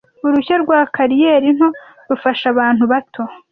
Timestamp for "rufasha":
2.09-2.45